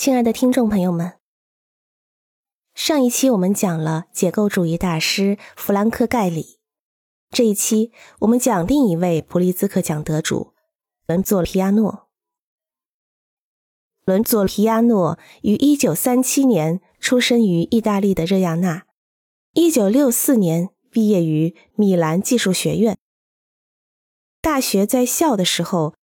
[0.00, 1.18] 亲爱的听众朋友们，
[2.72, 6.58] 上一期我们讲了解构主义大师弗兰克·盖里，
[7.28, 10.54] 这一期我们讲另一位普利兹克奖得主
[11.06, 12.08] 伦佐·皮亚诺。
[14.06, 18.86] 伦佐·皮亚诺于一九三七年出生于意大利的热亚纳，
[19.52, 22.96] 一九六四年毕业于米兰技术学院。
[24.40, 25.94] 大学在校的时候。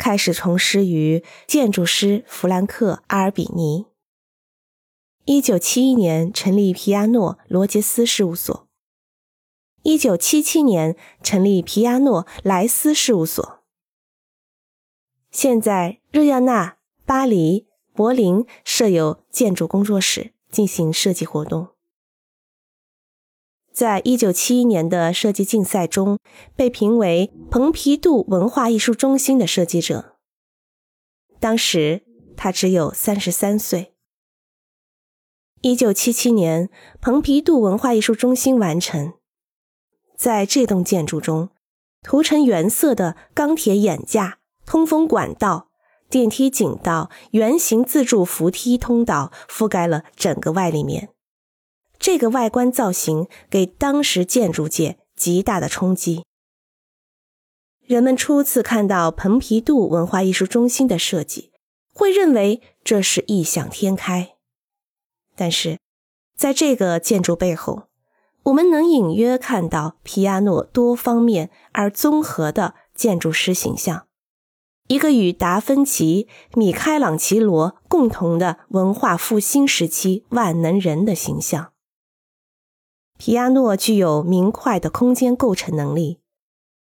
[0.00, 3.84] 开始从师于建筑师弗兰克·阿尔比尼。
[5.26, 8.66] 一九七一年成立皮亚诺罗杰斯事务所。
[9.82, 13.62] 一九七七年成立皮亚诺莱斯事务所。
[15.30, 21.68] 现在热亚纳、巴黎、柏林设有建筑工作室，进行设计活动。
[23.72, 26.18] 在一九七一年的设计竞赛中，
[26.56, 30.16] 被评为蓬皮杜文化艺术中心的设计者。
[31.38, 32.02] 当时
[32.36, 33.94] 他只有三十三岁。
[35.62, 36.68] 一九七七年，
[37.00, 39.14] 蓬皮杜文化艺术中心完成。
[40.16, 41.50] 在这栋建筑中，
[42.02, 45.68] 涂成原色的钢铁眼架、通风管道、
[46.08, 51.10] 电梯井道、圆形自助扶梯通道覆盖了整个外立面。
[52.00, 56.24] 这个外观造型给当时建筑界极大的冲击。
[57.84, 61.52] 人们初次看到蓬皮杜文化艺术中心的设计，
[61.92, 64.36] 会认为这是异想天开。
[65.36, 65.78] 但是，
[66.34, 67.88] 在这个建筑背后，
[68.44, 74.06] 我们能隐约看到皮亚诺多方面而综合的建筑师形象，
[74.86, 81.72] 一个与达芬奇、米开朗基罗共同的文化复兴时期万能人的形象。
[83.20, 86.20] 皮亚诺具有明快的空间构成能力，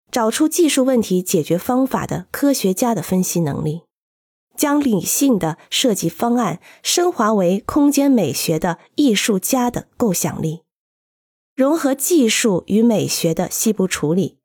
[0.09, 3.81] 找出技术问题解决方法的科学家的分析能力，
[4.55, 10.61] 将理性的设计方案升华为空间美学的艺术家的构想力，
[11.53, 14.37] 融合技术与美学的细部处理，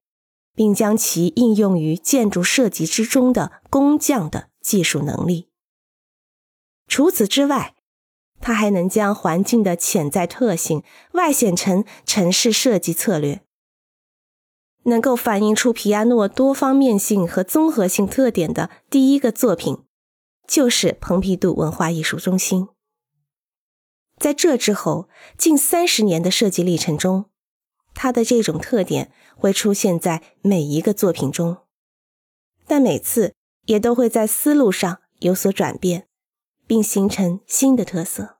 [0.56, 5.46] 并将其应用于建筑设计之中的工匠的技术能力。
[6.88, 7.76] 除此之外。
[8.46, 10.82] 它还能将环境的潜在特性
[11.12, 13.40] 外显成城市设计策略，
[14.82, 19.78] 能够反映出皮亚诺多方面性和综合性特点的第一个作品，
[20.46, 22.68] 就是蓬皮杜文化艺术中心。
[24.18, 27.30] 在这之后近三十年的设计历程中，
[27.94, 31.56] 它的这种特点会出现在每一个作品中，
[32.66, 33.32] 但每次
[33.64, 36.08] 也都会在思路上有所转变。
[36.66, 38.38] 并形成新的特色。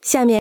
[0.00, 0.36] 下面